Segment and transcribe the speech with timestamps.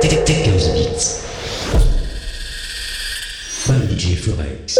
[0.00, 1.26] Techhouse Beats.
[3.66, 4.78] By DJ Forex.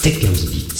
[0.00, 0.79] 7-15 bits.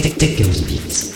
[0.00, 1.10] Take, take, take os beats.